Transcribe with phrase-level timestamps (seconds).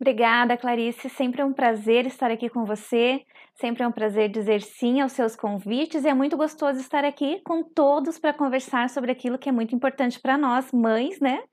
[0.00, 1.10] Obrigada, Clarice.
[1.10, 3.22] Sempre é um prazer estar aqui com você.
[3.54, 7.42] Sempre é um prazer dizer sim aos seus convites e é muito gostoso estar aqui
[7.42, 11.44] com todos para conversar sobre aquilo que é muito importante para nós, mães, né?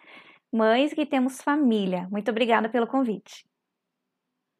[0.49, 2.07] Mães que temos família.
[2.10, 3.46] Muito obrigada pelo convite.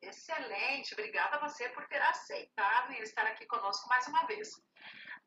[0.02, 4.50] Excelente, obrigada a você por ter aceitado e estar aqui conosco mais uma vez.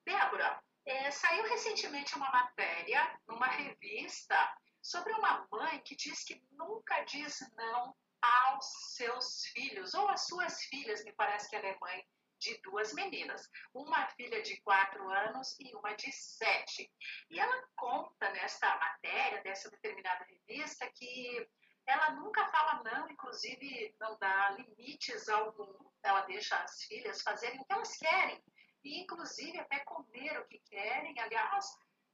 [0.04, 4.36] Débora, é, saiu recentemente uma matéria numa revista
[4.82, 8.66] sobre uma mãe que diz que nunca diz não aos
[8.96, 12.04] seus filhos, ou às suas filhas, me parece que ela é mãe
[12.39, 16.91] de duas meninas, uma filha de quatro anos e uma de sete.
[17.29, 21.46] E ela conta nesta matéria, dessa determinada revista, que
[21.86, 27.64] ela nunca fala não, inclusive não dá limites algum, ela deixa as filhas fazerem o
[27.64, 28.43] que elas querem,
[28.85, 31.66] e inclusive até comer o que querem, aliás,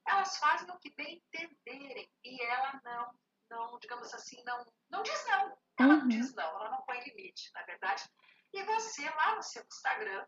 [0.07, 3.19] elas fazem o que bem entenderem, e ela não,
[3.51, 6.01] não digamos assim, não, não diz não, ela uhum.
[6.01, 8.09] não diz não, ela não põe limite, na verdade.
[8.53, 10.27] E você, lá no seu Instagram,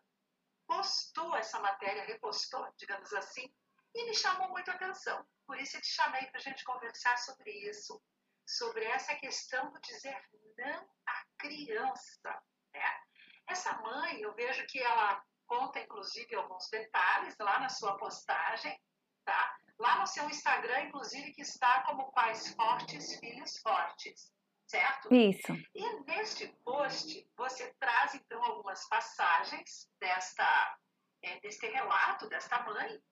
[0.66, 3.52] postou essa matéria, repostou, digamos assim,
[3.94, 5.26] e me chamou muito a atenção.
[5.46, 8.00] Por isso eu te chamei para a gente conversar sobre isso,
[8.46, 10.20] sobre essa questão do dizer
[10.58, 12.42] não à criança.
[12.74, 13.00] Né?
[13.48, 18.78] Essa mãe, eu vejo que ela conta, inclusive, alguns detalhes lá na sua postagem,
[19.24, 19.57] tá?
[19.78, 24.32] Lá no seu Instagram, inclusive, que está como pais fortes, filhos fortes
[24.68, 25.12] certo?
[25.12, 25.52] Isso.
[25.74, 30.78] E neste post você traz então algumas passagens desta
[31.22, 33.02] é, deste relato desta mãe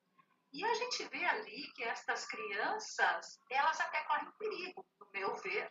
[0.53, 5.69] e a gente vê ali que estas crianças elas até correm perigo, no meu ver.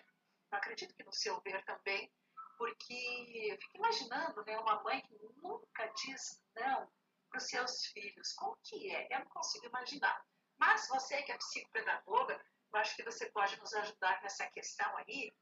[0.51, 2.13] Acredito que no seu ver também,
[2.59, 6.91] porque eu fico imaginando, né, uma mãe que nunca diz não
[7.31, 8.33] para os seus filhos.
[8.35, 9.09] Como que é?
[9.11, 10.23] Eu não consigo imaginar.
[10.59, 12.41] Mas você que é psicopedagoga,
[12.73, 15.33] eu acho que você pode nos ajudar nessa questão aí,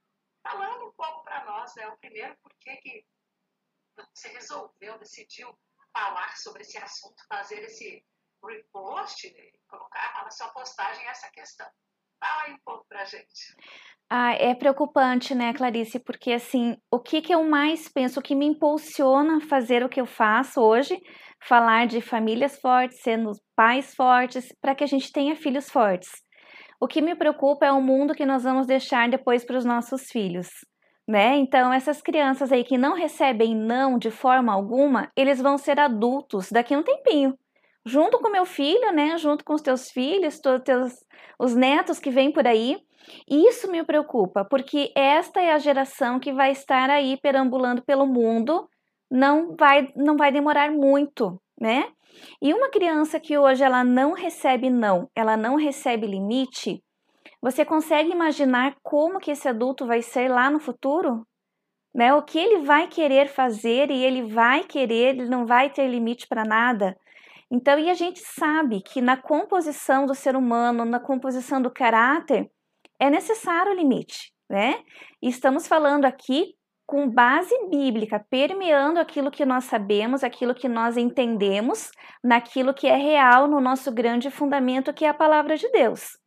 [0.43, 1.87] falando um pouco para nós, né?
[1.89, 3.07] O primeiro, por que
[3.97, 5.57] você resolveu, decidiu
[5.93, 8.05] falar sobre esse assunto, fazer esse
[8.45, 9.33] repost,
[9.69, 11.71] colocar na sua postagem essa questão.
[12.25, 13.55] Fala aí um pouco para gente.
[14.09, 15.99] Ah, é preocupante, né, Clarice?
[15.99, 19.89] Porque assim, o que, que eu mais penso, o que me impulsiona a fazer o
[19.89, 20.99] que eu faço hoje,
[21.47, 26.11] falar de famílias fortes, sendo pais fortes, para que a gente tenha filhos fortes.
[26.81, 30.11] O que me preocupa é o mundo que nós vamos deixar depois para os nossos
[30.11, 30.49] filhos.
[31.07, 31.37] Né?
[31.37, 36.51] Então, essas crianças aí que não recebem não de forma alguma, eles vão ser adultos
[36.51, 37.39] daqui a um tempinho.
[37.87, 39.19] Junto com meu filho, né?
[39.19, 40.93] Junto com os teus filhos, todos teus,
[41.39, 42.79] os netos que vêm por aí.
[43.29, 48.69] Isso me preocupa, porque esta é a geração que vai estar aí perambulando pelo mundo.
[49.11, 51.91] Não vai, não vai demorar muito, né?
[52.41, 56.83] E uma criança que hoje ela não recebe não, ela não recebe limite,
[57.45, 61.27] você consegue imaginar como que esse adulto vai ser lá no futuro?
[61.95, 62.15] Né?
[62.15, 66.27] O que ele vai querer fazer e ele vai querer, ele não vai ter limite
[66.27, 66.97] para nada.
[67.55, 72.51] Então, e a gente sabe que na composição do ser humano, na composição do caráter,
[72.99, 74.83] é necessário o limite, né?
[75.23, 80.97] E estamos falando aqui com base bíblica, permeando aquilo que nós sabemos, aquilo que nós
[80.97, 81.93] entendemos,
[82.25, 86.19] naquilo que é real no nosso grande fundamento, que é a palavra de Deus.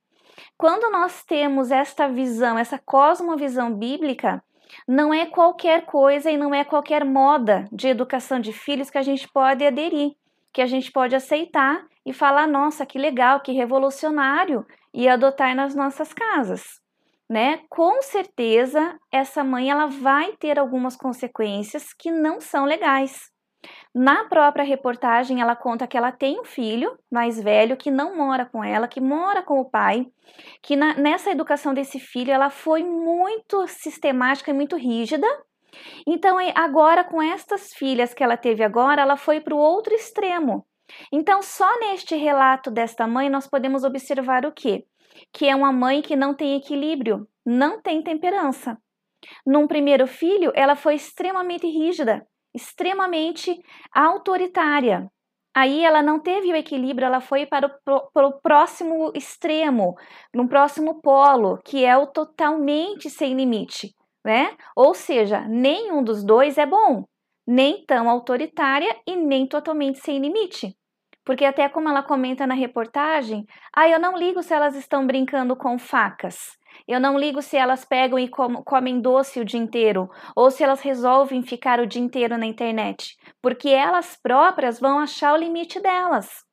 [0.57, 4.41] Quando nós temos esta visão, essa cosmovisão bíblica,
[4.87, 9.03] não é qualquer coisa e não é qualquer moda de educação de filhos que a
[9.03, 10.13] gente pode aderir,
[10.53, 15.75] que a gente pode aceitar e falar: nossa, que legal, que revolucionário, e adotar nas
[15.75, 16.81] nossas casas
[17.29, 17.59] né?
[17.69, 23.29] Com certeza essa mãe ela vai ter algumas consequências que não são legais.
[23.93, 28.45] Na própria reportagem, ela conta que ela tem um filho mais velho que não mora
[28.45, 30.05] com ela, que mora com o pai,
[30.61, 35.27] que na, nessa educação desse filho ela foi muito sistemática e muito rígida.
[36.05, 40.65] Então, agora com estas filhas que ela teve agora, ela foi para o outro extremo.
[41.11, 44.85] Então, só neste relato desta mãe nós podemos observar o quê?
[45.33, 48.77] que é uma mãe que não tem equilíbrio, não tem temperança.
[49.45, 53.59] Num primeiro filho, ela foi extremamente rígida, extremamente
[53.93, 55.09] autoritária.
[55.55, 59.95] Aí ela não teve o equilíbrio, ela foi para o, para o próximo extremo,
[60.33, 63.95] no próximo polo, que é o totalmente sem limite,
[64.27, 64.57] né?
[64.75, 67.05] Ou seja, nenhum dos dois é bom,
[67.47, 70.75] nem tão autoritária e nem totalmente sem limite.
[71.23, 75.55] Porque até como ela comenta na reportagem, ah, eu não ligo se elas estão brincando
[75.55, 76.57] com facas.
[76.85, 80.81] Eu não ligo se elas pegam e comem doce o dia inteiro ou se elas
[80.81, 86.43] resolvem ficar o dia inteiro na internet, porque elas próprias vão achar o limite delas.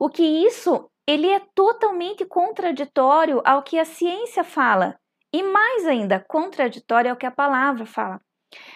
[0.00, 4.96] O que isso, ele é totalmente contraditório ao que a ciência fala
[5.32, 8.20] e mais ainda contraditório ao que a palavra fala.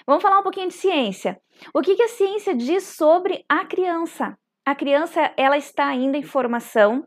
[0.06, 1.40] Vamos falar um pouquinho de ciência.
[1.74, 4.36] O que, que a ciência diz sobre a criança?
[4.64, 7.06] A criança ela está ainda em formação,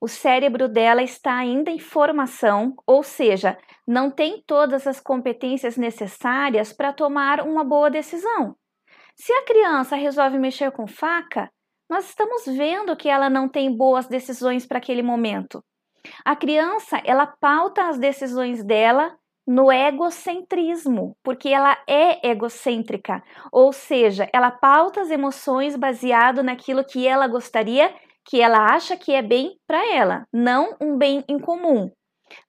[0.00, 6.72] o cérebro dela está ainda em formação, ou seja, não tem todas as competências necessárias
[6.72, 8.56] para tomar uma boa decisão.
[9.14, 11.50] Se a criança resolve mexer com faca,
[11.88, 15.62] nós estamos vendo que ela não tem boas decisões para aquele momento.
[16.24, 19.16] A criança, ela pauta as decisões dela
[19.46, 23.22] no egocentrismo, porque ela é egocêntrica,
[23.52, 27.94] ou seja, ela pauta as emoções baseado naquilo que ela gostaria,
[28.24, 31.90] que ela acha que é bem para ela, não um bem em comum.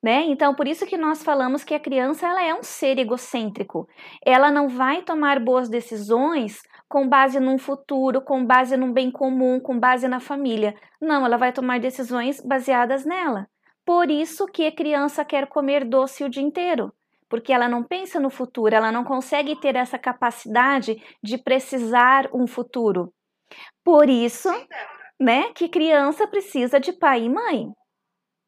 [0.01, 0.23] Né?
[0.23, 3.87] Então, por isso que nós falamos que a criança ela é um ser egocêntrico.
[4.25, 9.59] Ela não vai tomar boas decisões com base num futuro, com base num bem comum,
[9.59, 10.75] com base na família.
[10.99, 13.47] Não, ela vai tomar decisões baseadas nela.
[13.85, 16.91] Por isso que a criança quer comer doce o dia inteiro,
[17.29, 22.45] porque ela não pensa no futuro, ela não consegue ter essa capacidade de precisar um
[22.45, 23.13] futuro.
[23.85, 24.49] Por isso,
[25.17, 27.69] né, que criança precisa de pai e mãe.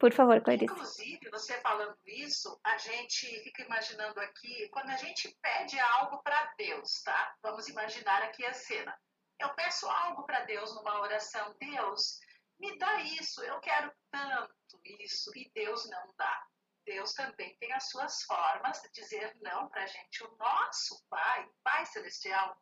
[0.00, 0.64] Por favor, Clarice.
[0.64, 6.54] Inclusive, você falando isso, a gente fica imaginando aqui, quando a gente pede algo para
[6.56, 7.36] Deus, tá?
[7.42, 8.98] Vamos imaginar aqui a cena.
[9.38, 11.54] Eu peço algo para Deus numa oração.
[11.60, 12.18] Deus,
[12.58, 16.46] me dá isso, eu quero tanto isso, e Deus não dá.
[16.86, 20.24] Deus também tem as suas formas de dizer não para a gente.
[20.24, 22.56] O nosso Pai, Pai Celestial,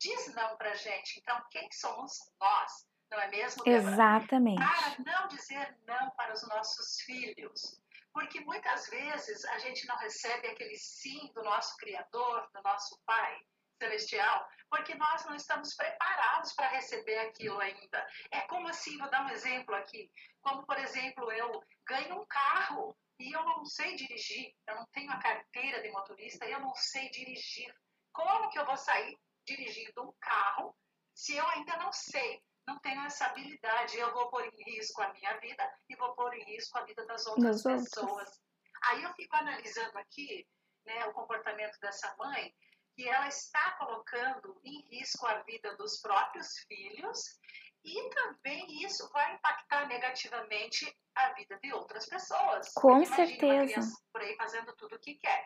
[0.00, 1.20] diz não para a gente.
[1.20, 2.87] Então, quem somos nós?
[3.10, 3.64] Não é mesmo?
[3.64, 3.92] Débora?
[3.92, 4.60] Exatamente.
[4.60, 7.80] Para não dizer não para os nossos filhos.
[8.12, 13.40] Porque muitas vezes a gente não recebe aquele sim do nosso Criador, do nosso Pai
[13.78, 18.06] celestial, porque nós não estamos preparados para receber aquilo ainda.
[18.32, 20.10] É como assim, vou dar um exemplo aqui,
[20.42, 25.10] como por exemplo, eu ganho um carro e eu não sei dirigir, eu não tenho
[25.10, 27.72] a carteira de motorista e eu não sei dirigir.
[28.12, 29.16] Como que eu vou sair
[29.46, 30.76] dirigindo um carro
[31.14, 32.42] se eu ainda não sei?
[32.68, 36.34] Não tenho essa habilidade, eu vou pôr em risco a minha vida e vou pôr
[36.34, 38.10] em risco a vida das outras das pessoas.
[38.10, 38.42] Outras.
[38.90, 40.46] Aí eu fico analisando aqui
[40.84, 42.54] né, o comportamento dessa mãe
[42.94, 47.40] que ela está colocando em risco a vida dos próprios filhos
[47.82, 52.70] e também isso vai impactar negativamente a vida de outras pessoas.
[52.74, 53.80] Com certeza.
[53.80, 55.42] Uma por aí fazendo tudo o que quer.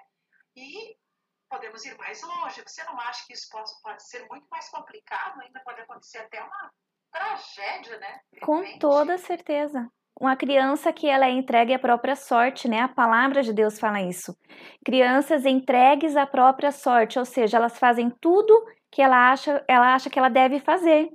[0.57, 0.99] E
[1.49, 2.65] podemos ir mais longe.
[2.67, 5.41] Você não acha que isso pode, pode ser muito mais complicado?
[5.41, 6.73] Ainda pode acontecer até uma
[7.13, 8.21] tragédia, né?
[8.41, 9.89] Com toda certeza
[10.23, 12.81] uma criança que ela é entregue à própria sorte, né?
[12.81, 14.33] A palavra de Deus fala isso.
[14.85, 18.55] Crianças entregues à própria sorte, ou seja, elas fazem tudo
[18.91, 21.09] que ela acha, ela acha que ela deve fazer.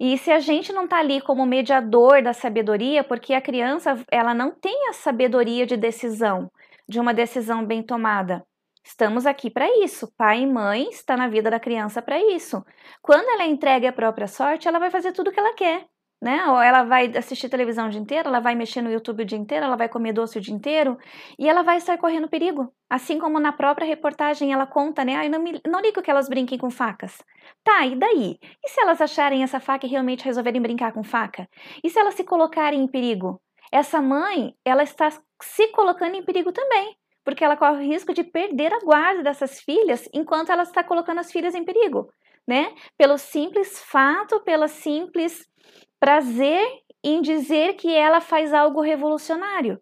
[0.00, 4.34] E se a gente não está ali como mediador da sabedoria, porque a criança ela
[4.34, 6.50] não tem a sabedoria de decisão,
[6.88, 8.42] de uma decisão bem tomada.
[8.84, 10.12] Estamos aqui para isso.
[10.16, 12.64] Pai e mãe está na vida da criança para isso.
[13.00, 15.86] Quando ela é entregue à própria sorte, ela vai fazer tudo o que ela quer
[16.22, 16.46] né?
[16.46, 19.36] Ou ela vai assistir televisão o dia inteiro, ela vai mexer no YouTube o dia
[19.36, 20.96] inteiro, ela vai comer doce o dia inteiro
[21.36, 22.72] e ela vai estar correndo perigo.
[22.88, 25.16] Assim como na própria reportagem ela conta, né?
[25.16, 27.18] Ah, não, me, não ligo que elas brinquem com facas.
[27.64, 28.38] Tá, e daí?
[28.64, 31.48] E se elas acharem essa faca e realmente resolverem brincar com faca?
[31.82, 33.42] E se elas se colocarem em perigo?
[33.72, 38.24] Essa mãe, ela está se colocando em perigo também, porque ela corre o risco de
[38.24, 42.10] perder a guarda dessas filhas enquanto ela está colocando as filhas em perigo,
[42.46, 42.74] né?
[42.96, 45.46] Pelo simples fato, pela simples
[46.00, 46.66] prazer
[47.04, 49.80] em dizer que ela faz algo revolucionário.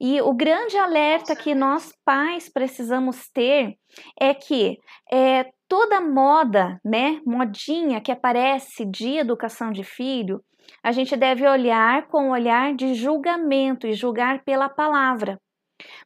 [0.00, 3.76] E o grande alerta que nós pais precisamos ter
[4.18, 4.78] é que
[5.12, 10.42] é, toda moda, né, modinha que aparece de educação de filho,
[10.82, 15.40] a gente deve olhar com um olhar de julgamento e julgar pela palavra.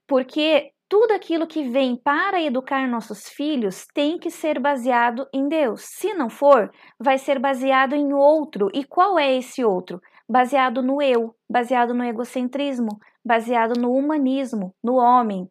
[0.07, 5.83] Porque tudo aquilo que vem para educar nossos filhos tem que ser baseado em Deus.
[5.85, 8.69] Se não for, vai ser baseado em outro.
[8.75, 10.01] E qual é esse outro?
[10.29, 15.49] Baseado no eu, baseado no egocentrismo, baseado no humanismo, no homem.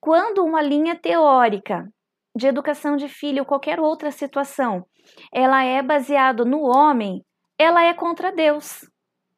[0.00, 1.88] Quando uma linha teórica
[2.36, 4.86] de educação de filho ou qualquer outra situação,
[5.32, 7.24] ela é baseada no homem,
[7.58, 8.88] ela é contra Deus,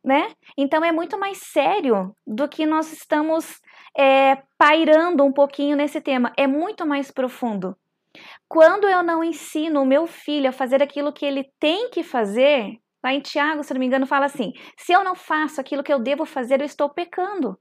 [0.05, 0.33] né?
[0.57, 3.59] Então é muito mais sério do que nós estamos
[3.97, 6.33] é, pairando um pouquinho nesse tema.
[6.37, 7.77] É muito mais profundo.
[8.49, 12.77] Quando eu não ensino o meu filho a fazer aquilo que ele tem que fazer,
[13.05, 15.93] lá em Tiago, se não me engano, fala assim: se eu não faço aquilo que
[15.93, 17.57] eu devo fazer, eu estou pecando.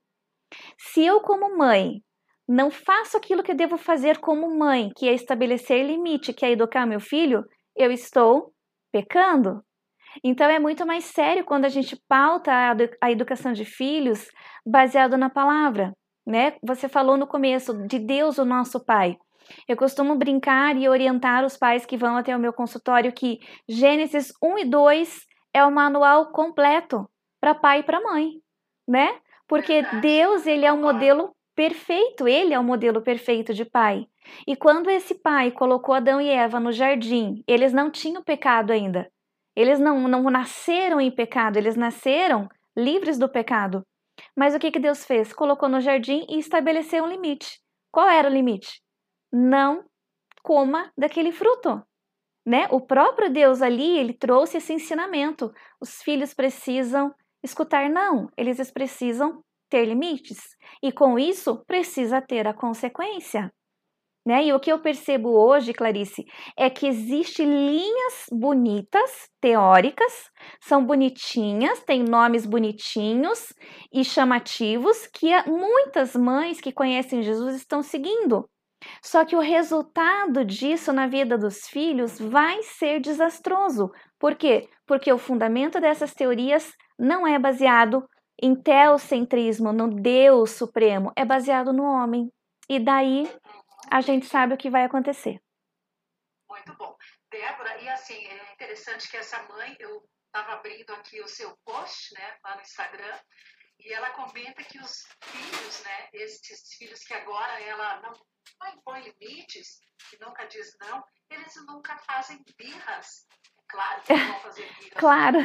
[0.77, 2.01] Se eu, como mãe,
[2.47, 6.51] não faço aquilo que eu devo fazer como mãe, que é estabelecer limite, que é
[6.51, 7.43] educar meu filho,
[7.75, 8.51] eu estou
[8.91, 9.63] pecando.
[10.23, 12.51] Então é muito mais sério quando a gente pauta
[12.99, 14.25] a educação de filhos
[14.65, 15.93] baseado na palavra
[16.29, 16.53] né?
[16.61, 19.17] Você falou no começo de Deus, o nosso Pai.
[19.67, 24.31] Eu costumo brincar e orientar os pais que vão até o meu consultório que Gênesis
[24.41, 27.09] 1 e 2 é o manual completo
[27.41, 28.33] para pai e para mãe,
[28.87, 29.17] né?
[29.47, 34.05] Porque Deus, ele é o modelo perfeito, ele é o modelo perfeito de pai.
[34.45, 39.09] E quando esse pai colocou Adão e Eva no jardim, eles não tinham pecado ainda.
[39.55, 43.83] Eles não, não nasceram em pecado, eles nasceram livres do pecado.
[44.35, 45.33] Mas o que, que Deus fez?
[45.33, 47.59] Colocou no jardim e estabeleceu um limite.
[47.91, 48.81] Qual era o limite?
[49.31, 49.85] Não
[50.43, 51.81] coma daquele fruto.
[52.45, 52.67] Né?
[52.71, 55.53] O próprio Deus ali, ele trouxe esse ensinamento.
[55.79, 60.39] Os filhos precisam escutar não, eles precisam ter limites.
[60.81, 63.51] E com isso, precisa ter a consequência.
[64.29, 64.45] Né?
[64.45, 66.23] E o que eu percebo hoje, Clarice,
[66.55, 70.29] é que existem linhas bonitas, teóricas,
[70.61, 73.51] são bonitinhas, têm nomes bonitinhos
[73.91, 78.47] e chamativos que muitas mães que conhecem Jesus estão seguindo.
[79.01, 83.89] Só que o resultado disso na vida dos filhos vai ser desastroso.
[84.19, 84.69] Por quê?
[84.85, 88.07] Porque o fundamento dessas teorias não é baseado
[88.39, 92.29] em teocentrismo, no Deus Supremo, é baseado no homem.
[92.69, 93.27] E daí
[93.91, 95.41] a gente sabe o que vai acontecer.
[96.49, 96.97] Muito bom.
[97.29, 102.13] Débora, e assim, é interessante que essa mãe, eu estava abrindo aqui o seu post,
[102.13, 103.19] né, lá no Instagram,
[103.79, 108.13] e ela comenta que os filhos, né, esses filhos que agora ela não,
[108.59, 109.79] não impõe limites,
[110.09, 113.27] que nunca diz não, eles nunca fazem birras.
[113.67, 114.99] Claro que vão fazer birras.
[114.99, 115.37] claro.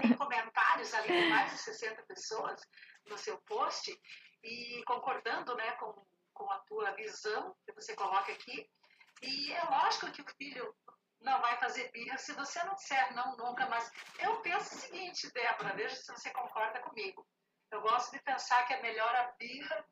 [0.00, 2.60] Tem comentários ali de mais de 60 pessoas
[3.06, 3.96] no seu post,
[4.42, 5.94] e concordando né, com
[6.40, 8.66] com a tua visão que você coloca aqui.
[9.20, 10.74] E é lógico que o filho
[11.20, 15.30] não vai fazer birra se você não disser não nunca, mas eu penso o seguinte,
[15.34, 17.26] Débora, veja se você concorda comigo.
[17.70, 19.86] Eu gosto de pensar que é melhor a birra,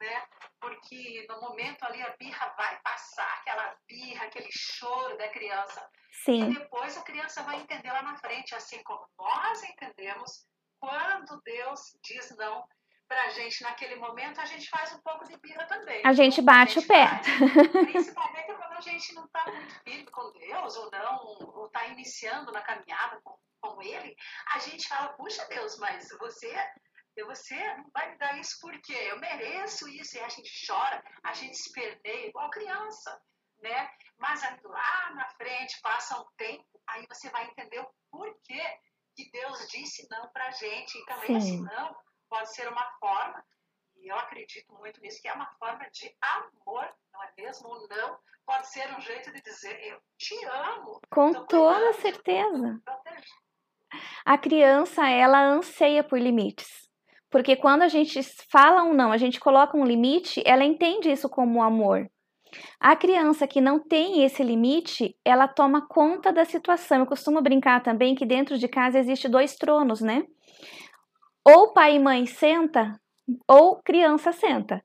[0.00, 0.26] né?
[0.58, 5.86] Porque no momento ali a birra vai passar, aquela birra, aquele choro da criança.
[6.24, 6.50] Sim.
[6.50, 10.46] E depois a criança vai entender lá na frente, assim como nós entendemos
[10.80, 12.66] quando Deus diz não
[13.10, 16.00] pra gente naquele momento, a gente faz um pouco de birra também.
[16.06, 17.08] A gente bate a gente o pé.
[17.08, 17.70] Faz.
[17.90, 21.16] Principalmente quando a gente não está muito firme com Deus, ou não,
[21.56, 24.14] ou está iniciando na caminhada com, com Ele,
[24.54, 26.54] a gente fala, puxa Deus, mas você
[27.26, 30.16] você não vai me dar isso porque eu mereço isso.
[30.16, 33.20] E a gente chora, a gente esperneia igual criança,
[33.60, 33.90] né?
[34.18, 38.62] Mas aí, lá na frente, passa um tempo, aí você vai entender o porquê
[39.16, 40.96] que Deus disse não pra gente.
[40.96, 41.36] E também Sim.
[41.36, 41.94] esse não
[42.30, 43.44] pode ser uma forma,
[43.96, 47.68] e eu acredito muito nisso, que é uma forma de amor, não é mesmo?
[47.90, 51.00] Não pode ser um jeito de dizer eu te amo.
[51.10, 52.80] Com toda certeza.
[54.24, 56.88] A criança, ela anseia por limites.
[57.30, 58.20] Porque quando a gente
[58.50, 62.10] fala um não, a gente coloca um limite, ela entende isso como amor.
[62.80, 66.98] A criança que não tem esse limite, ela toma conta da situação.
[66.98, 70.26] Eu costumo brincar também que dentro de casa existe dois tronos, né?
[71.44, 73.00] Ou pai e mãe senta,
[73.48, 74.82] ou criança senta.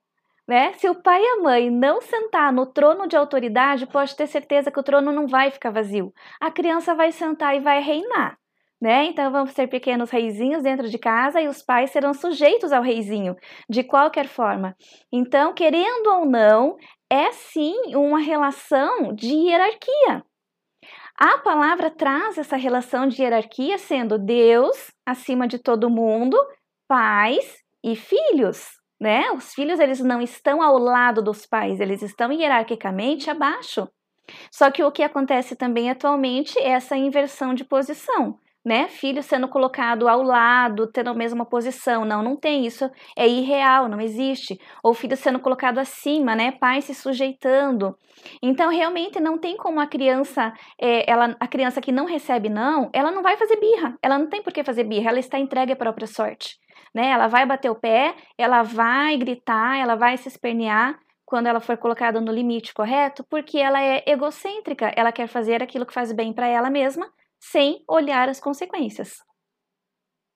[0.47, 0.73] Né?
[0.73, 4.69] Se o pai e a mãe não sentar no trono de autoridade, pode ter certeza
[4.69, 6.13] que o trono não vai ficar vazio.
[6.39, 8.37] A criança vai sentar e vai reinar.
[8.79, 9.05] Né?
[9.05, 13.35] Então vamos ser pequenos reizinhos dentro de casa e os pais serão sujeitos ao reizinho,
[13.67, 14.75] de qualquer forma.
[15.11, 16.77] Então, querendo ou não,
[17.09, 20.23] é sim uma relação de hierarquia.
[21.17, 26.37] A palavra traz essa relação de hierarquia sendo Deus acima de todo mundo,
[26.87, 28.67] pais e filhos,
[28.99, 29.31] né?
[29.31, 33.87] Os filhos eles não estão ao lado dos pais, eles estão hierarquicamente abaixo.
[34.51, 38.87] Só que o que acontece também atualmente é essa inversão de posição né?
[38.87, 42.03] Filho sendo colocado ao lado, tendo a mesma posição.
[42.03, 42.89] Não, não tem isso.
[43.15, 44.59] É irreal, não existe.
[44.83, 46.51] Ou filho sendo colocado acima, né?
[46.51, 47.95] Pai se sujeitando.
[48.41, 52.89] Então, realmente não tem como a criança, é, ela, a criança que não recebe não,
[52.91, 53.95] ela não vai fazer birra.
[54.01, 55.09] Ela não tem por que fazer birra.
[55.11, 56.57] Ela está entregue à própria sorte.
[56.93, 57.09] Né?
[57.09, 61.77] Ela vai bater o pé, ela vai gritar, ela vai se espernear quando ela for
[61.77, 66.31] colocada no limite correto, porque ela é egocêntrica, ela quer fazer aquilo que faz bem
[66.31, 67.11] para ela mesma,
[67.51, 69.17] sem olhar as consequências.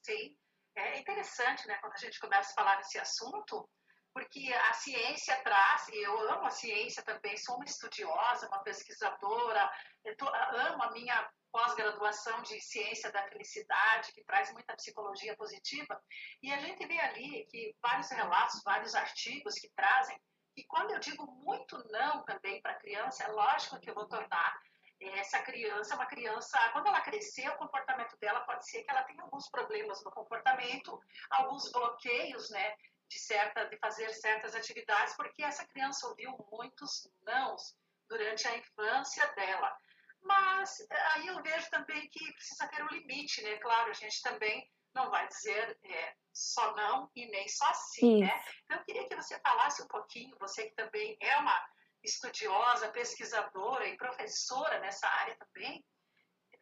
[0.06, 0.38] Sim,
[0.76, 3.68] é interessante, né, quando a gente começa a falar nesse assunto,
[4.14, 9.72] porque a ciência traz, e eu amo a ciência também, sou uma estudiosa, uma pesquisadora,
[10.18, 16.00] tô, amo a minha pós-graduação de ciência da felicidade, que traz muita psicologia positiva,
[16.44, 20.20] e a gente vê ali que vários relatos, vários artigos que trazem,
[20.56, 24.08] e quando eu digo muito não também para a criança, é lógico que eu vou
[24.08, 24.60] tornar
[25.02, 29.24] essa criança, uma criança, quando ela crescer, o comportamento dela pode ser que ela tenha
[29.24, 32.76] alguns problemas no comportamento, alguns bloqueios, né,
[33.08, 37.76] de, certa, de fazer certas atividades, porque essa criança ouviu muitos nãos
[38.08, 39.76] durante a infância dela.
[40.22, 43.58] Mas aí eu vejo também que precisa ter um limite, né?
[43.58, 48.44] Claro, a gente também não vai dizer é, só não e nem só sim, né?
[48.66, 51.70] Então eu queria que você falasse um pouquinho, você que também é uma
[52.04, 55.84] estudiosa, pesquisadora e professora nessa área também,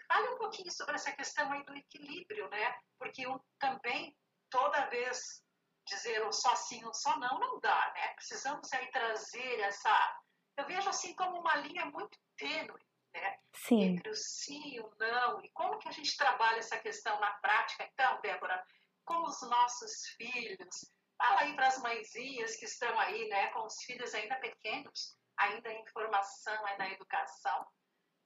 [0.08, 2.76] fale um pouquinho sobre essa questão aí do equilíbrio, né?
[2.98, 4.16] Porque eu também,
[4.50, 5.44] toda vez
[5.86, 8.14] dizer um só sim ou só não, não dá, né?
[8.16, 10.22] Precisamos aí trazer essa...
[10.58, 12.82] Eu vejo assim como uma linha muito tênue,
[13.14, 13.40] né?
[13.56, 13.82] Sim.
[13.82, 15.42] Entre o sim e o não.
[15.44, 18.64] E como que a gente trabalha essa questão na prática, então, Débora,
[19.06, 20.92] com os nossos filhos?
[21.18, 25.72] Fala aí para as mãezinhas que estão aí, né, com os filhos ainda pequenos, ainda
[25.72, 27.66] em formação, ainda na educação.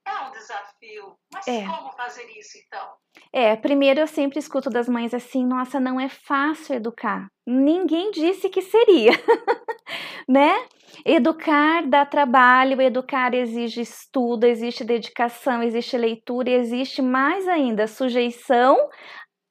[0.04, 1.64] É um desafio, mas é.
[1.64, 2.92] como fazer isso então?
[3.32, 7.28] É, primeiro eu sempre escuto das mães assim: nossa, não é fácil educar.
[7.46, 9.12] Ninguém disse que seria,
[10.28, 10.66] né?
[11.06, 18.76] Educar dá trabalho, educar exige estudo, existe dedicação, existe leitura, existe mais ainda sujeição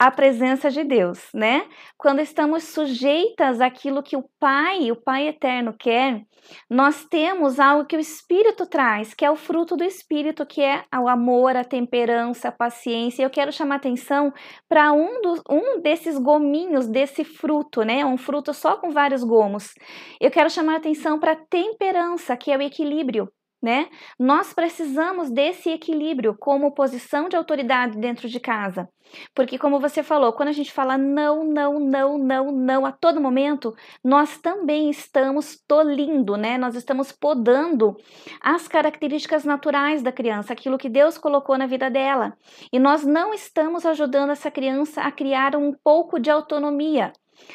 [0.01, 1.67] a presença de Deus, né?
[1.95, 6.25] Quando estamos sujeitas àquilo que o Pai, o Pai eterno quer,
[6.67, 10.85] nós temos algo que o Espírito traz, que é o fruto do Espírito, que é
[10.99, 13.21] o amor, a temperança, a paciência.
[13.21, 14.33] Eu quero chamar atenção
[14.67, 18.03] para um, um desses gominhos desse fruto, né?
[18.03, 19.71] Um fruto só com vários gomos.
[20.19, 23.31] Eu quero chamar atenção para a temperança, que é o equilíbrio
[23.61, 23.89] né?
[24.17, 28.89] Nós precisamos desse equilíbrio como posição de autoridade dentro de casa.
[29.35, 33.21] Porque, como você falou, quando a gente fala não, não, não, não, não a todo
[33.21, 36.57] momento, nós também estamos tolindo, né?
[36.57, 37.95] Nós estamos podando
[38.41, 42.33] as características naturais da criança, aquilo que Deus colocou na vida dela.
[42.71, 47.11] E nós não estamos ajudando essa criança a criar um pouco de autonomia.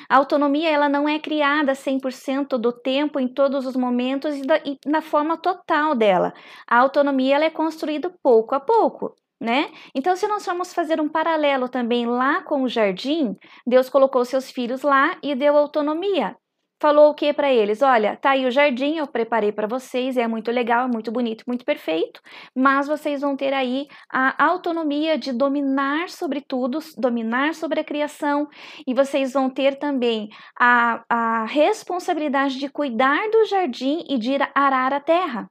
[0.08, 4.58] A autonomia ela não é criada 100% do tempo, em todos os momentos e, da,
[4.58, 6.32] e na forma total dela.
[6.66, 9.14] A autonomia ela é construída pouco a pouco.
[9.38, 9.70] Né?
[9.94, 14.50] Então, se nós formos fazer um paralelo também lá com o jardim, Deus colocou seus
[14.50, 16.34] filhos lá e deu autonomia
[16.80, 17.82] falou o que para eles?
[17.82, 21.44] Olha, tá aí o jardim, eu preparei para vocês, é muito legal, é muito bonito,
[21.46, 22.20] muito perfeito,
[22.54, 28.48] mas vocês vão ter aí a autonomia de dominar sobre tudo, dominar sobre a criação,
[28.86, 34.92] e vocês vão ter também a, a responsabilidade de cuidar do jardim e de arar
[34.92, 35.50] a terra.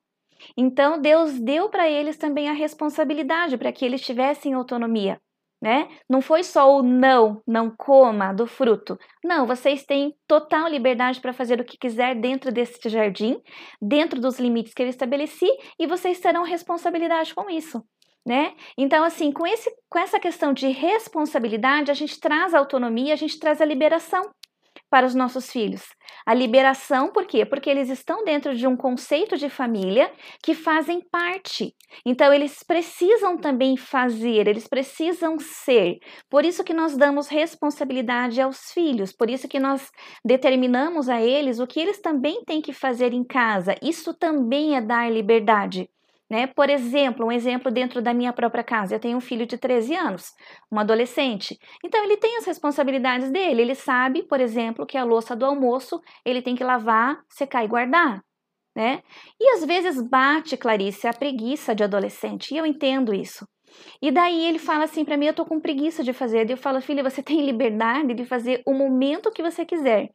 [0.57, 5.19] Então, Deus deu para eles também a responsabilidade para que eles tivessem autonomia
[5.65, 5.89] né?
[6.07, 8.99] Não foi só o não, não coma do fruto.
[9.23, 13.41] Não, vocês têm total liberdade para fazer o que quiser dentro desse jardim,
[13.81, 15.49] dentro dos limites que eu estabeleci,
[15.79, 17.83] e vocês terão responsabilidade com isso.
[18.23, 18.53] Né?
[18.77, 23.17] Então, assim, com, esse, com essa questão de responsabilidade, a gente traz a autonomia, a
[23.17, 24.21] gente traz a liberação
[24.95, 25.83] para os nossos filhos.
[26.25, 27.45] A liberação, por quê?
[27.45, 30.09] Porque eles estão dentro de um conceito de família
[30.41, 31.75] que fazem parte.
[32.05, 35.97] Então, eles precisam também fazer, eles precisam ser.
[36.29, 39.91] Por isso que nós damos responsabilidade aos filhos, por isso que nós
[40.23, 43.75] determinamos a eles o que eles também têm que fazer em casa.
[43.81, 45.89] Isso também é dar liberdade.
[46.29, 46.47] Né?
[46.47, 48.95] Por exemplo, um exemplo dentro da minha própria casa.
[48.95, 50.31] Eu tenho um filho de 13 anos,
[50.71, 51.57] um adolescente.
[51.83, 53.61] Então ele tem as responsabilidades dele.
[53.61, 57.67] Ele sabe, por exemplo, que a louça do almoço ele tem que lavar, secar e
[57.67, 58.21] guardar.
[58.75, 59.01] Né?
[59.39, 62.53] E às vezes bate, Clarice, a preguiça de adolescente.
[62.53, 63.47] E eu entendo isso.
[64.01, 66.49] E daí ele fala assim para mim: eu tô com preguiça de fazer.
[66.49, 70.09] Eu falo, filha, você tem liberdade de fazer o momento que você quiser.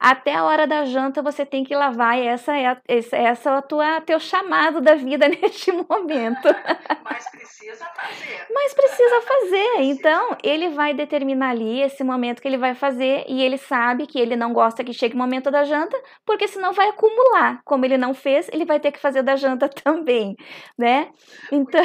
[0.00, 3.52] Até a hora da janta você tem que lavar, e essa é, a, essa é
[3.56, 6.48] a tua, teu chamado da vida neste momento.
[7.02, 8.46] Mas precisa fazer.
[8.54, 9.82] Mas precisa fazer.
[9.82, 14.20] Então, ele vai determinar ali esse momento que ele vai fazer e ele sabe que
[14.20, 17.60] ele não gosta que chegue o momento da janta, porque senão vai acumular.
[17.64, 20.36] Como ele não fez, ele vai ter que fazer da janta também,
[20.78, 21.08] né?
[21.50, 21.84] Então,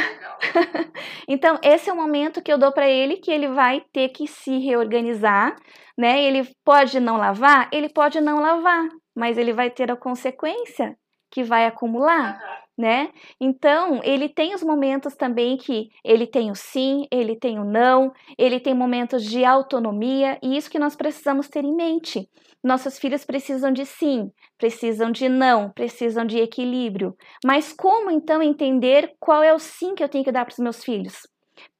[1.27, 4.27] então esse é o momento que eu dou para ele que ele vai ter que
[4.27, 5.55] se reorganizar
[5.97, 6.23] né?
[6.23, 10.97] Ele pode não lavar, ele pode não lavar, mas ele vai ter a consequência
[11.31, 12.39] que vai acumular,
[12.77, 13.09] né?
[13.41, 18.11] Então, ele tem os momentos também que ele tem o sim, ele tem o não,
[18.37, 22.29] ele tem momentos de autonomia, e isso que nós precisamos ter em mente.
[22.63, 27.15] Nossos filhos precisam de sim, precisam de não, precisam de equilíbrio.
[27.43, 30.59] Mas como então entender qual é o sim que eu tenho que dar para os
[30.59, 31.27] meus filhos?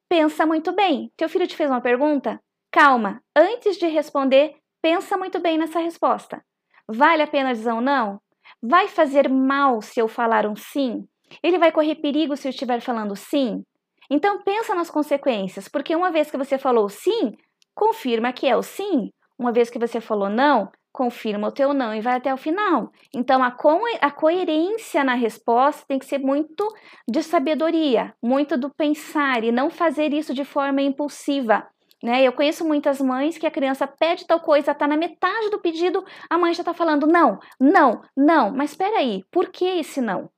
[0.09, 1.11] Pensa muito bem.
[1.15, 2.39] Teu filho te fez uma pergunta?
[2.71, 6.43] Calma, antes de responder, pensa muito bem nessa resposta.
[6.87, 8.19] Vale a pena dizer um não?
[8.61, 11.07] Vai fazer mal se eu falar um sim?
[11.41, 13.63] Ele vai correr perigo se eu estiver falando sim?
[14.11, 17.33] Então pensa nas consequências, porque uma vez que você falou sim,
[17.73, 19.09] confirma que é o sim.
[19.39, 22.91] Uma vez que você falou não, confirma o teu não e vai até o final.
[23.13, 26.67] Então, a, co a coerência na resposta tem que ser muito
[27.09, 31.65] de sabedoria, muito do pensar e não fazer isso de forma impulsiva.
[32.03, 32.21] Né?
[32.21, 36.03] Eu conheço muitas mães que a criança pede tal coisa, está na metade do pedido,
[36.29, 38.51] a mãe já está falando não, não, não.
[38.51, 40.29] Mas espera aí, por que esse não?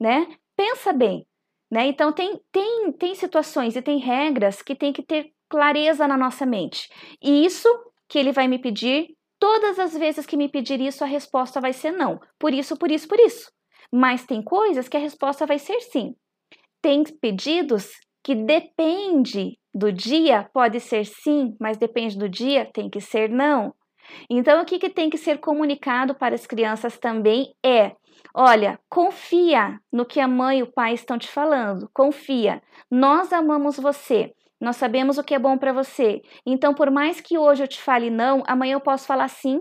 [0.00, 0.26] Né?
[0.56, 1.24] Pensa bem.
[1.70, 1.86] Né?
[1.86, 6.44] Então, tem, tem, tem situações e tem regras que tem que ter clareza na nossa
[6.44, 6.88] mente.
[7.22, 7.68] E isso
[8.08, 11.72] que ele vai me pedir Todas as vezes que me pedir isso, a resposta vai
[11.72, 12.20] ser não.
[12.38, 13.50] Por isso, por isso, por isso.
[13.92, 16.14] Mas tem coisas que a resposta vai ser sim.
[16.80, 17.90] Tem pedidos
[18.22, 23.74] que depende do dia, pode ser sim, mas depende do dia, tem que ser não.
[24.28, 27.92] Então, o que, que tem que ser comunicado para as crianças também é:
[28.34, 32.62] olha, confia no que a mãe e o pai estão te falando, confia.
[32.90, 34.32] Nós amamos você.
[34.60, 36.22] Nós sabemos o que é bom para você.
[36.46, 39.60] Então, por mais que hoje eu te fale não, amanhã eu posso falar sim,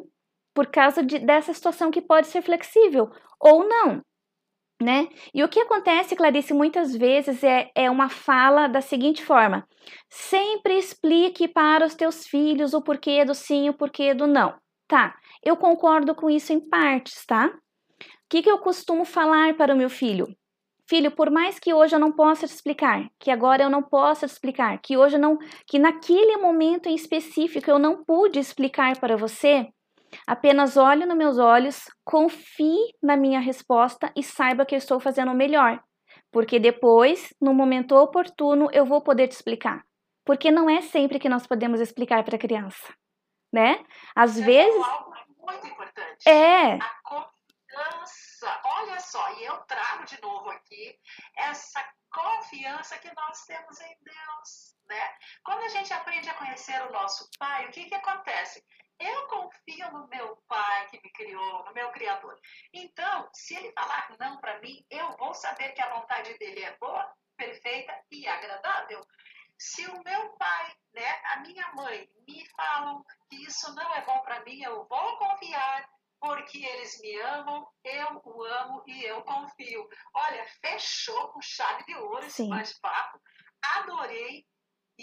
[0.53, 4.01] por causa de, dessa situação que pode ser flexível ou não.
[4.81, 5.09] Né?
[5.31, 9.63] E o que acontece, Clarice, muitas vezes é, é uma fala da seguinte forma:
[10.09, 14.55] sempre explique para os teus filhos o porquê do sim o porquê do não.
[14.87, 17.47] Tá, eu concordo com isso em partes, tá?
[17.47, 17.53] O
[18.27, 20.27] que, que eu costumo falar para o meu filho?
[20.89, 24.27] Filho, por mais que hoje eu não possa te explicar, que agora eu não possa
[24.27, 29.15] te explicar, que hoje não, que naquele momento em específico eu não pude explicar para
[29.15, 29.69] você,
[30.25, 35.31] apenas olhe nos meus olhos, confie na minha resposta e saiba que eu estou fazendo
[35.31, 35.81] o melhor.
[36.31, 39.83] Porque depois, no momento oportuno, eu vou poder te explicar.
[40.25, 42.93] Porque não é sempre que nós podemos explicar para a criança,
[43.51, 43.83] né?
[44.15, 44.83] Às Você vezes.
[44.83, 46.29] Algo muito importante.
[46.29, 46.75] É.
[46.75, 48.61] A confiança.
[48.63, 50.97] Olha só, e eu trago de novo aqui
[51.35, 55.15] essa confiança que nós temos em Deus, né?
[55.43, 58.63] Quando a gente aprende a conhecer o nosso Pai, o que que acontece?
[59.01, 62.39] Eu confio no meu Pai que me criou, no meu Criador.
[62.73, 66.77] Então, se ele falar não para mim, eu vou saber que a vontade dele é
[66.77, 69.01] boa, perfeita e agradável.
[69.57, 74.19] Se o meu pai, né, a minha mãe me falam que isso não é bom
[74.21, 75.87] para mim, eu vou confiar
[76.19, 79.87] porque eles me amam, eu o amo e eu confio.
[80.13, 83.19] Olha, fechou com chave de ouro esse bate-papo.
[83.77, 84.45] Adorei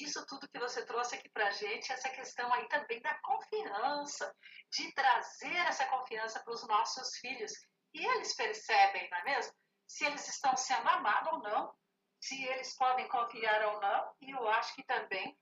[0.03, 4.35] isso tudo que você trouxe aqui para gente, essa questão aí também da confiança,
[4.71, 7.53] de trazer essa confiança para os nossos filhos.
[7.95, 9.53] E eles percebem, não é mesmo?
[9.87, 11.75] Se eles estão sendo amados ou não,
[12.21, 15.37] se eles podem confiar ou não, e eu acho que também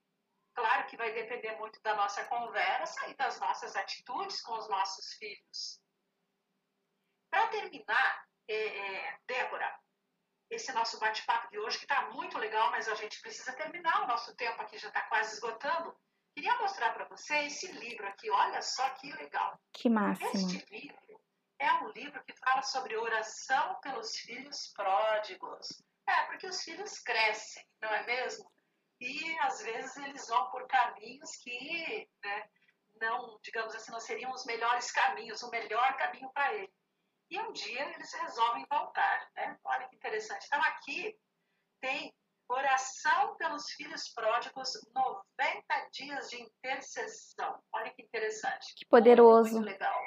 [0.56, 5.12] Claro que vai depender muito da nossa conversa e das nossas atitudes com os nossos
[5.18, 5.78] filhos.
[7.28, 9.78] Para terminar, é, é, Débora,
[10.50, 14.06] esse nosso bate-papo de hoje, que está muito legal, mas a gente precisa terminar, o
[14.06, 15.96] nosso tempo aqui já está quase esgotando.
[16.34, 19.58] Queria mostrar para você esse livro aqui, olha só que legal.
[19.72, 20.30] Que máximo.
[20.34, 21.20] Este livro
[21.58, 25.82] é um livro que fala sobre oração pelos filhos pródigos.
[26.08, 28.48] É, porque os filhos crescem, não é mesmo?
[29.00, 32.48] e às vezes eles vão por caminhos que né,
[33.00, 36.72] não, digamos assim, não seriam os melhores caminhos, o melhor caminho para ele.
[37.30, 39.30] E um dia eles resolvem voltar.
[39.34, 39.58] Né?
[39.64, 40.46] Olha que interessante.
[40.46, 41.18] Então aqui
[41.80, 42.12] tem
[42.48, 47.60] oração pelos filhos pródigos, 90 dias de intercessão.
[47.72, 48.74] Olha que interessante.
[48.76, 49.52] Que poderoso.
[49.52, 50.00] Muito, muito legal.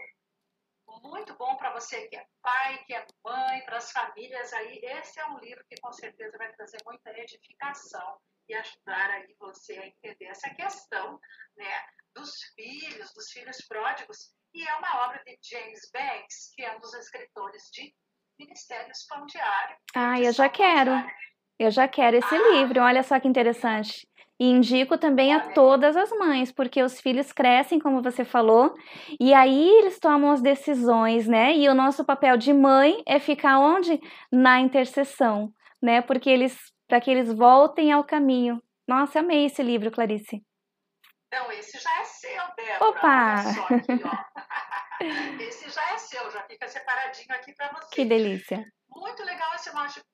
[1.04, 4.80] Muito bom para você que é pai, que é mãe, para as famílias aí.
[4.84, 9.78] Esse é um livro que com certeza vai trazer muita edificação e ajudar aí você
[9.78, 11.20] a entender essa questão
[11.56, 14.34] né, dos filhos, dos filhos pródigos.
[14.54, 17.94] E é uma obra de James Banks, que é um dos escritores de
[18.40, 19.78] Ministérios Pão Diário.
[19.96, 20.92] Ah, eu já quero.
[21.60, 22.52] Eu já quero esse ah.
[22.54, 24.08] livro, olha só que interessante.
[24.40, 28.74] E indico também a todas as mães, porque os filhos crescem, como você falou,
[29.20, 31.54] e aí eles tomam as decisões, né?
[31.54, 34.00] E o nosso papel de mãe é ficar onde?
[34.32, 36.02] Na intercessão, né?
[36.02, 36.58] Porque eles
[36.90, 38.62] para que eles voltem ao caminho.
[38.88, 40.44] Nossa, amei esse livro, Clarice.
[41.32, 42.90] Não, esse já é seu, Débora.
[42.90, 43.36] Opa!
[43.36, 44.04] Aqui,
[45.42, 47.96] esse já é seu, já fica separadinho aqui para você.
[47.96, 48.66] Que delícia.
[48.90, 49.72] Muito legal esse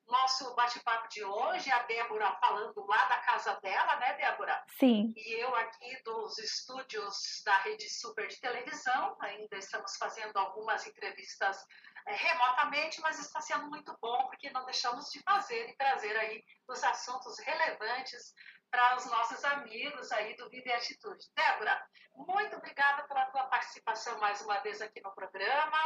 [0.07, 1.71] nosso bate-papo de hoje.
[1.71, 4.63] A Débora falando lá da casa dela, né, Débora?
[4.77, 5.13] Sim.
[5.15, 9.15] E eu aqui dos estúdios da Rede Super de televisão.
[9.21, 11.57] Ainda estamos fazendo algumas entrevistas
[12.07, 16.83] remotamente, mas está sendo muito bom porque não deixamos de fazer e trazer aí os
[16.83, 18.33] assuntos relevantes
[18.69, 21.25] para os nossos amigos aí do Vida e Atitude.
[21.35, 21.81] Débora,
[22.13, 25.77] muito obrigada pela tua participação mais uma vez aqui no programa.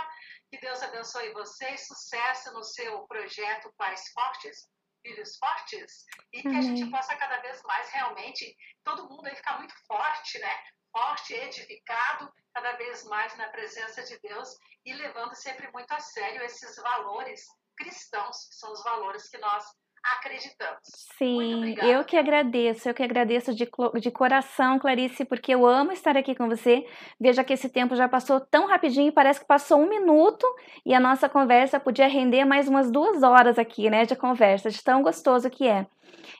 [0.50, 4.68] Que Deus abençoe você, sucesso no seu projeto Pais Fortes,
[5.02, 9.58] Filhos Fortes, e que a gente possa cada vez mais realmente, todo mundo aí ficar
[9.58, 10.64] muito forte, né?
[10.92, 16.44] Forte, edificado cada vez mais na presença de Deus e levando sempre muito a sério
[16.44, 17.46] esses valores
[17.78, 19.64] cristãos, que são os valores que nós
[20.04, 20.80] acreditamos.
[21.18, 26.16] Sim, eu que agradeço, eu que agradeço de, de coração, Clarice, porque eu amo estar
[26.16, 26.86] aqui com você.
[27.20, 30.46] Veja que esse tempo já passou tão rapidinho, parece que passou um minuto
[30.86, 34.84] e a nossa conversa podia render mais umas duas horas aqui, né, de conversa, de
[34.84, 35.86] tão gostoso que é.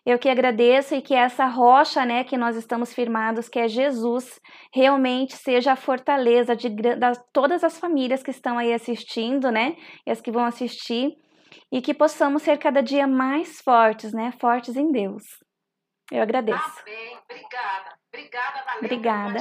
[0.06, 4.40] Eu que agradeço e que essa rocha, né, que nós estamos firmados, que é Jesus,
[4.74, 6.96] realmente seja a fortaleza de, de
[7.34, 11.18] todas as famílias que estão aí assistindo, né, e as que vão assistir
[11.72, 14.32] e que possamos ser cada dia mais fortes, né?
[14.40, 15.24] Fortes em Deus.
[16.12, 16.80] Eu agradeço.
[16.82, 17.18] Amém.
[17.24, 18.00] Obrigada.
[18.08, 19.40] Obrigada, valeu Obrigada.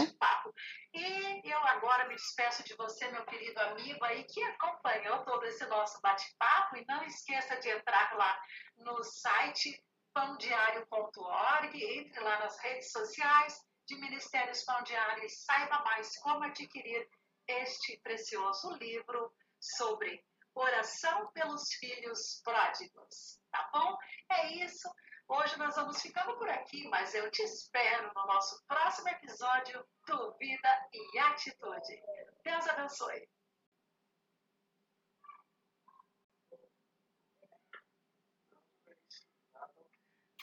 [0.94, 5.64] E eu agora me despeço de você, meu querido amigo aí, que acompanhou todo esse
[5.66, 6.76] nosso bate-papo.
[6.76, 8.38] E não esqueça de entrar lá
[8.76, 16.18] no site pãodiário.org, entre lá nas redes sociais de Ministérios Pão Diário e saiba mais
[16.18, 17.08] como adquirir
[17.46, 20.22] este precioso livro sobre
[20.54, 23.40] oração pelos filhos pródigos.
[23.50, 23.96] Tá bom?
[24.30, 24.88] É isso.
[25.28, 30.34] Hoje nós vamos ficando por aqui, mas eu te espero no nosso próximo episódio do
[30.38, 32.02] Vida e Atitude.
[32.42, 33.28] Deus abençoe.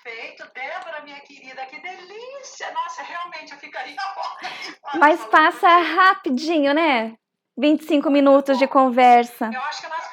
[0.04, 2.72] Feito, Débora, minha querida, que delícia!
[2.72, 3.96] Nossa, realmente eu ficaria
[5.00, 7.18] Mas passa rapidinho, né?
[7.58, 9.50] 25 minutos de conversa.
[9.54, 10.06] Eu acho que nós